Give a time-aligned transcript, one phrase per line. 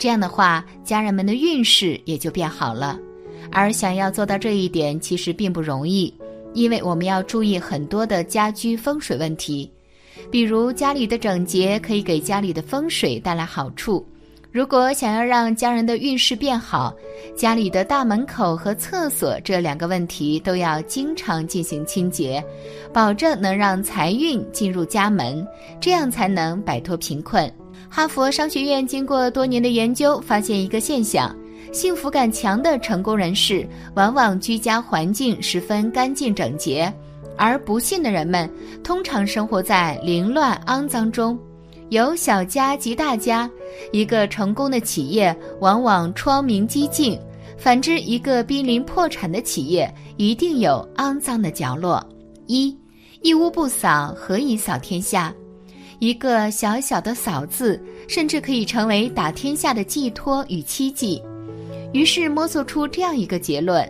[0.00, 2.98] 这样的话，家人们的运势也就变好了。
[3.52, 6.12] 而想要做到这一点，其实并不容易，
[6.54, 9.70] 因为我们要注意很多的家居风水问题，
[10.30, 14.02] 比如家里的整洁可以给家里的风水带来好处。
[14.50, 16.94] 如果想要让家人的运势变好，
[17.36, 22.42] 家里的大门口和厕所这两个问题都要经常进行清洁，
[22.90, 25.46] 保证能让财运进入家门，
[25.78, 27.52] 这样才能摆脱贫困。
[27.92, 31.36] 哈佛商学院经过多年的研究，发现一个现象：
[31.72, 36.90] 幸福感强的成功人士，往往居家环境十分干净整洁，
[37.36, 38.48] 而不幸的人们
[38.84, 41.36] 通常生活在凌乱肮脏中。
[41.88, 43.50] 有小家及大家，
[43.90, 47.18] 一个成功的企业往往窗明几净；
[47.58, 52.00] 反之，一个濒临破产的企业一定有肮脏的角落。
[52.46, 52.72] 一，
[53.22, 55.34] 一屋不扫，何以扫天下？
[56.00, 57.78] 一个小小的“扫”字，
[58.08, 61.22] 甚至可以成为打天下的寄托与期冀。
[61.92, 63.86] 于是摸索出这样一个结论：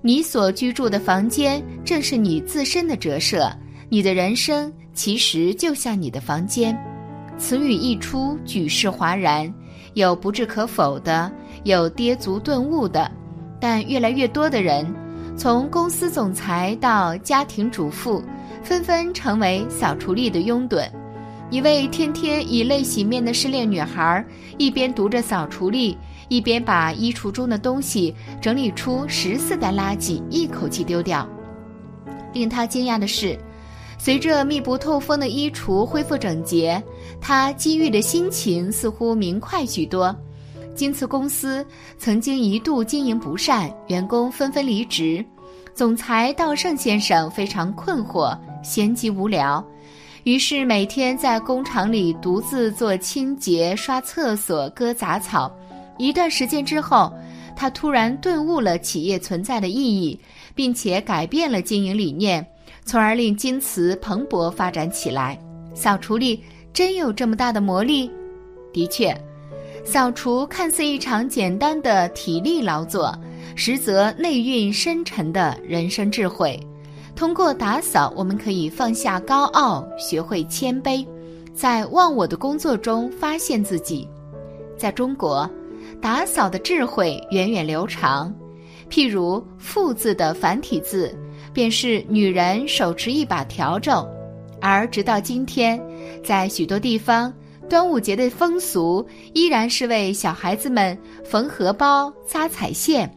[0.00, 3.52] 你所居住的房间，正是你自身的折射。
[3.88, 6.78] 你的人生其实就像你的房间。
[7.36, 9.52] 此语一出，举世哗然，
[9.94, 11.32] 有不置可否的，
[11.64, 13.10] 有跌足顿悟的，
[13.60, 14.86] 但越来越多的人，
[15.36, 18.22] 从公司总裁到家庭主妇，
[18.62, 20.88] 纷纷成为扫除力的拥趸。
[21.50, 24.24] 一位天天以泪洗面的失恋女孩，
[24.56, 25.98] 一边读着扫除力，
[26.28, 31.28] 一边把衣橱中的东西整理出十四袋垃圾，一口气丢掉。
[32.32, 33.36] 令她惊讶的是。
[33.98, 36.82] 随着密不透风的衣橱恢复整洁，
[37.20, 40.16] 他机遇的心情似乎明快许多。
[40.74, 41.66] 京瓷公司
[41.98, 45.22] 曾经一度经营不善，员工纷纷离职，
[45.74, 49.62] 总裁稻盛先生非常困惑，闲极无聊，
[50.24, 55.50] 于是每天在工厂里独自做清洁、刷厕所、割杂草。
[55.98, 57.12] 一段时间之后，
[57.56, 60.18] 他突然顿悟了企业存在的意义，
[60.54, 62.46] 并且改变了经营理念。
[62.84, 65.38] 从而令京瓷蓬勃发展起来。
[65.74, 66.42] 扫除力
[66.72, 68.10] 真有这么大的魔力？
[68.72, 69.16] 的确，
[69.84, 73.16] 扫除看似一场简单的体力劳作，
[73.54, 76.58] 实则内蕴深沉的人生智慧。
[77.20, 81.06] 通过打扫，我们可以放下高傲，学会谦卑，
[81.52, 84.08] 在忘我的工作中发现自己。
[84.78, 85.46] 在中国，
[86.00, 88.34] 打扫的智慧源远流长。
[88.88, 91.14] 譬如“妇”字的繁体字。
[91.52, 94.08] 便是女人手持一把笤帚，
[94.60, 95.78] 而直到今天，
[96.24, 97.30] 在许多地方，
[97.68, 99.04] 端午节的风俗
[99.34, 103.12] 依然是为小孩子们缝荷包、扎彩线，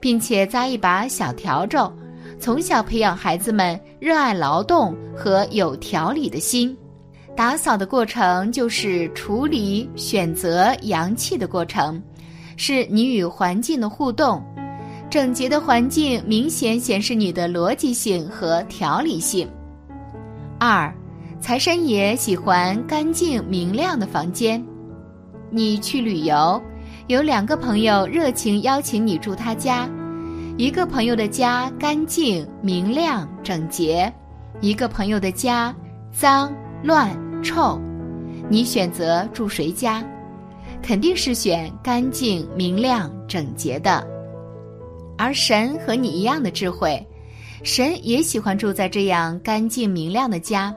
[0.00, 1.92] 并且扎一把小笤帚，
[2.38, 6.76] 从小培养孩子们热爱劳动和有条理的心。
[7.36, 12.00] 打扫的过程就是处理、选择阳气的过程，
[12.56, 14.42] 是你与环境的互动。
[15.10, 19.48] 整洁的环境明显显示你的逻辑性和条理性。
[20.58, 20.92] 二，
[21.40, 24.64] 财神爷喜欢干净明亮的房间。
[25.50, 26.60] 你去旅游，
[27.06, 29.88] 有两个朋友热情邀请你住他家，
[30.56, 34.12] 一个朋友的家干净明亮整洁，
[34.60, 35.74] 一个朋友的家
[36.12, 37.10] 脏乱
[37.42, 37.76] 臭，
[38.48, 40.00] 你选择住谁家？
[40.80, 44.06] 肯定是选干净明亮整洁的。
[45.18, 47.04] 而神和你一样的智慧，
[47.64, 50.72] 神也喜欢住在这样干净明亮的家。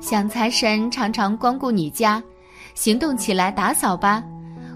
[0.00, 2.22] 想财神常常光顾你家，
[2.74, 4.24] 行动起来打扫吧。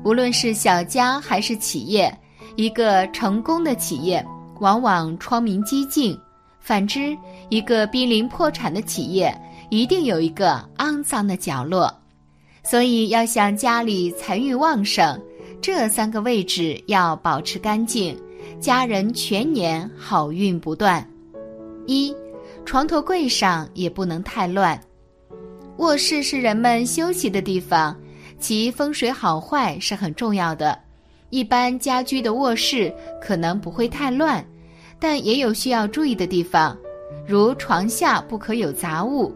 [0.04, 2.14] 无论是小家还是企业，
[2.56, 4.22] 一个成功的企业
[4.64, 6.18] 往往窗明几净；
[6.58, 7.14] 反之，
[7.50, 9.30] 一个濒临破产的企业
[9.68, 11.94] 一定有一个肮脏的角落。
[12.62, 15.20] 所以，要想家里财运旺盛，
[15.60, 18.18] 这三个位置要保持干净。
[18.58, 21.06] 家人全年好运不断。
[21.86, 22.16] 一，
[22.64, 24.80] 床头柜上也不能太乱。
[25.76, 27.94] 卧室是人们休息的地方，
[28.38, 30.78] 其风水好坏是很重要的。
[31.28, 34.42] 一般家居的卧室可能不会太乱，
[35.06, 36.74] 但也有需要注意的地方，
[37.26, 39.30] 如床下不可有杂物。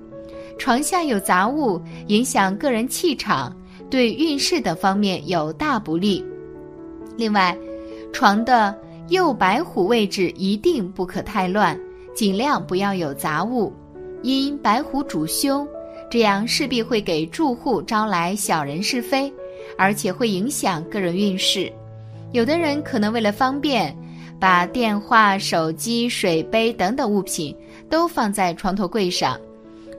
[0.56, 3.54] 床下有杂物，影响个人气场，
[3.90, 6.24] 对运势等方面有大不利。
[7.18, 7.54] 另外，
[8.14, 8.74] 床的。
[9.08, 11.78] 右白虎位置一定不可太乱，
[12.14, 13.70] 尽量不要有杂物，
[14.22, 15.68] 因白虎主凶，
[16.10, 19.30] 这样势必会给住户招来小人是非，
[19.78, 21.70] 而且会影响个人运势。
[22.32, 23.94] 有的人可能为了方便，
[24.40, 27.54] 把电话、手机、水杯等等物品
[27.90, 29.38] 都放在床头柜上，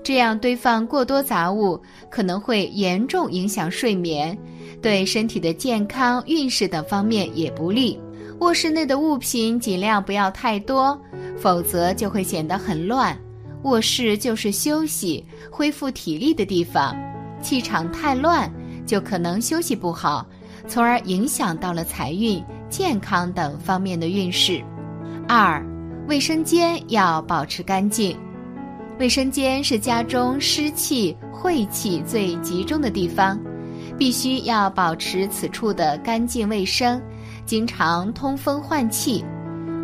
[0.04, 4.38] 这样堆放过多杂物可能会严重影响睡眠，
[4.82, 8.00] 对身体的健康、运势等方面也不利。
[8.40, 10.98] 卧室内的物品尽量不要太多，
[11.38, 13.18] 否则就会显得很乱。
[13.64, 16.96] 卧室就是休息、恢复体力的地方，
[17.42, 18.50] 气场太乱，
[18.86, 20.26] 就可能休息不好，
[20.66, 24.64] 从而影响到了财运、健康等方面的运势。
[25.28, 25.64] 二，
[26.08, 28.18] 卫生间要保持干净。
[29.00, 33.40] 卫生间是家中湿气、晦气最集中的地方，
[33.98, 37.02] 必须要保持此处的干净卫生。
[37.46, 39.24] 经常通风换气，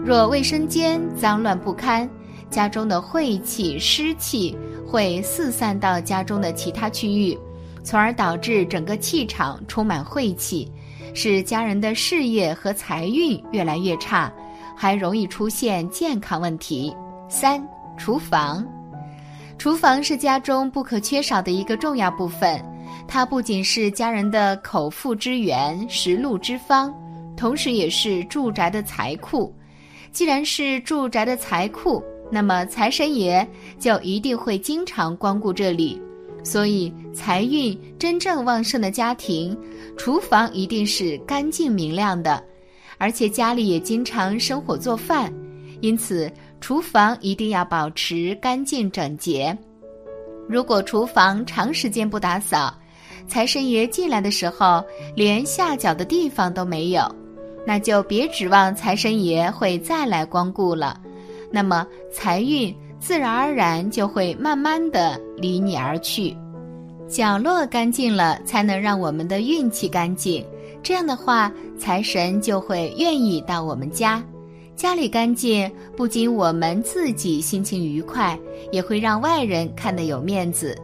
[0.03, 2.07] 若卫生间脏乱不堪，
[2.49, 4.55] 家中的晦气、湿气
[4.85, 7.37] 会四散到家中的其他区域，
[7.83, 10.71] 从而导致整个气场充满晦气，
[11.13, 14.31] 使家人的事业和财运越来越差，
[14.75, 16.95] 还容易出现健康问题。
[17.29, 17.65] 三、
[17.97, 18.65] 厨房，
[19.57, 22.63] 厨房是家中不可缺少的一个重要部分，
[23.07, 26.93] 它不仅是家人的口腹之源、食禄之方。
[27.37, 29.53] 同时，也是住宅的财库。
[30.11, 32.01] 既然是住宅的财库，
[32.31, 33.45] 那么财神爷
[33.77, 36.01] 就一定会经常光顾这里。
[36.45, 39.57] 所以，财运真正旺盛的家庭，
[39.97, 42.41] 厨房一定是干净明亮的，
[42.99, 45.33] 而且家里也经常生火做饭，
[45.81, 46.31] 因此
[46.61, 49.57] 厨房一定要保持干净整洁。
[50.47, 52.71] 如果厨房长时间不打扫，
[53.27, 57.03] 财神爷进来的时候连下脚的地方都没有。
[57.65, 61.01] 那就别指望财神爷会再来光顾了，
[61.51, 62.71] 那么财运
[63.05, 66.35] 自然而然就会慢慢的离你而去。
[67.07, 70.43] 角落干净了，才能让我们的运气干净。
[70.81, 74.23] 这样的话，财神就会愿意到我们家。
[74.75, 78.35] 家里干净，不仅我们自己心情愉快，
[78.71, 80.75] 也会让外人看得有面子。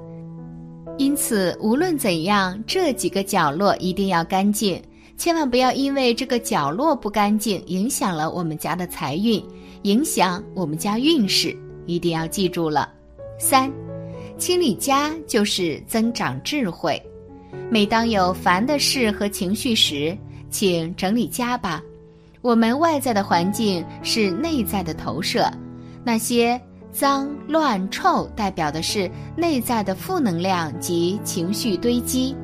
[1.00, 4.80] 因此，无论怎样，这几个角落一定要干净。
[5.18, 9.44] 千万不要因为这个角落不干净，影响了我们家的财运，
[9.82, 12.92] 影响我们家运势，一定要记住了。
[13.40, 13.72] 三，
[14.38, 17.02] 清理家就是增长智慧。
[17.70, 20.18] 每当有烦的事和情绪时，
[20.50, 21.82] 请整理家吧。
[22.42, 25.52] 我们外在的环境是内在的投射，
[26.04, 26.60] 那些
[26.92, 32.36] 脏乱臭代表的是内在的负能量及情绪堆积。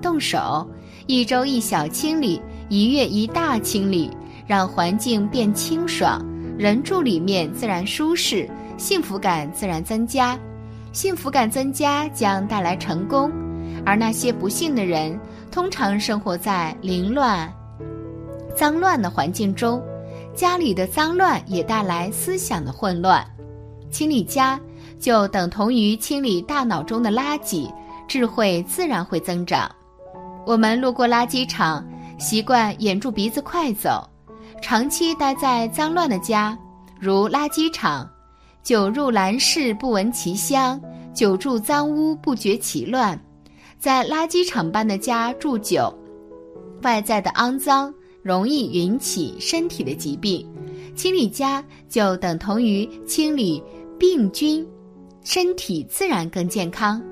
[0.00, 0.68] 动手。
[1.06, 2.40] 一周一小清理，
[2.70, 4.10] 一月一大清理，
[4.46, 6.24] 让环境变清爽，
[6.56, 10.38] 人住里面自然舒适，幸福感自然增加。
[10.92, 13.30] 幸福感增加将带来成功，
[13.84, 15.18] 而那些不幸的人
[15.50, 17.52] 通常生活在凌乱、
[18.54, 19.82] 脏乱的环境中，
[20.34, 23.26] 家里的脏乱也带来思想的混乱。
[23.90, 24.60] 清理家
[25.00, 27.68] 就等同于清理大脑中的垃圾，
[28.06, 29.68] 智慧自然会增长。
[30.46, 31.84] 我们路过垃圾场，
[32.18, 34.08] 习惯掩住鼻子快走。
[34.62, 36.56] 长期待在脏乱的家，
[37.00, 38.08] 如垃圾场，
[38.64, 40.80] 久入兰室不闻其香，
[41.12, 43.18] 久住脏屋不觉其乱。
[43.78, 45.94] 在垃圾场般的家住久，
[46.80, 50.48] 外在的肮脏容易引起身体的疾病。
[50.96, 53.62] 清理家就等同于清理
[53.98, 54.66] 病菌，
[55.22, 57.02] 身体自然更健康。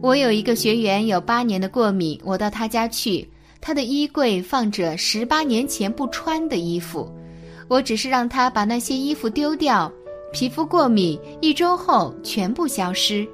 [0.00, 3.28] 我有一个学员有八年的过敏，我到他家去，
[3.60, 7.12] 他的衣柜放着十八年前不穿的衣服，
[7.66, 9.92] 我只是让他把那些衣服丢掉，
[10.32, 13.26] 皮肤过敏一周后全部消失。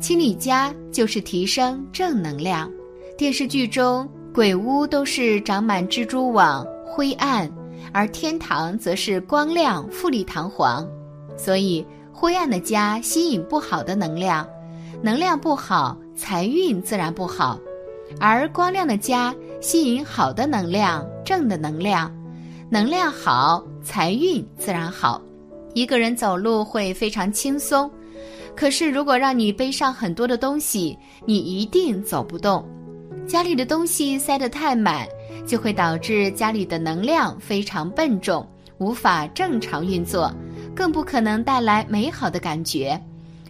[0.00, 2.70] 清理家就是提升正能量。
[3.18, 7.50] 电视剧中鬼屋都是长满蜘蛛网、灰暗，
[7.92, 10.88] 而天堂则是光亮、富丽堂皇，
[11.36, 14.48] 所以灰暗的家吸引不好的能量。
[15.02, 17.58] 能量不好，财运自然不好；
[18.18, 22.10] 而光亮的家吸引好的能量，正的能量，
[22.70, 25.20] 能量好，财运自然好。
[25.74, 27.90] 一个人走路会非常轻松，
[28.56, 32.66] 可是如果让你背上很多的东西，你一定走不动。
[33.26, 35.06] 家里的东西塞得太满，
[35.46, 38.44] 就会导致家里的能量非常笨重，
[38.78, 40.32] 无法正常运作，
[40.74, 43.00] 更不可能带来美好的感觉。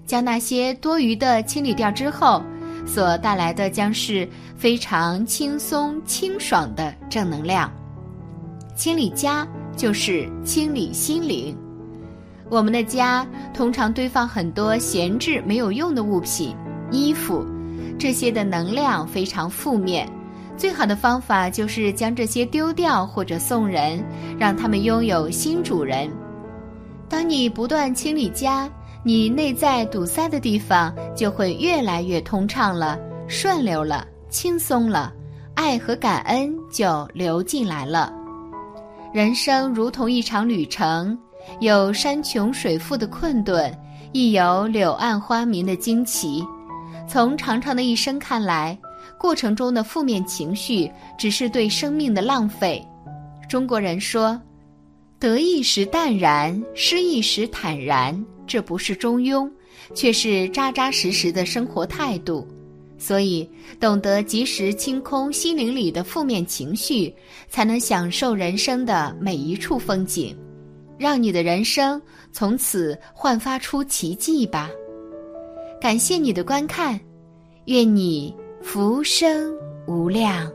[0.07, 2.43] 将那些多余的清理掉之后，
[2.85, 7.73] 所带来的将是非常轻松清爽的正能量。
[8.77, 9.47] 清理家
[9.77, 11.57] 就是清理心灵。
[12.50, 16.54] 我们的家通常堆放很多闲置没有用的物品、
[16.90, 17.47] 衣服，
[17.99, 20.07] 这些的能量非常负面。
[20.57, 24.04] 最好的方法就是将这些丢掉或者送人，
[24.38, 26.11] 让他们拥有新主人。
[27.09, 28.71] 当你不断清理家。
[29.02, 35.11] 你内在堵塞的地方就会越来越通畅了、顺溜了、轻松了，
[35.54, 38.12] 爱和感恩就流进来了。
[39.11, 41.19] 人生如同一场旅程，
[41.61, 43.73] 有山穷水复的困顿，
[44.13, 46.45] 亦有柳暗花明的惊奇。
[47.09, 48.79] 从长长的一生看来，
[49.19, 52.85] 过程中的负面情绪只是对生命的浪费。
[53.49, 54.41] 中国人说
[55.19, 59.49] ：“得意时淡然，失意时坦然。”这不是中庸，
[59.95, 62.47] 却是扎扎实实的生活态度。
[62.99, 67.15] 所以，懂得及时清空心灵里的负面情绪，
[67.49, 70.37] 才能享受人生的每一处风景，
[71.00, 74.69] 让你的人生从此焕发出奇迹吧。
[75.80, 77.00] 感谢你的观看，
[77.64, 79.50] 愿你福生
[79.87, 80.47] 无量。